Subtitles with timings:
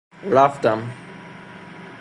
[0.25, 0.89] رفتم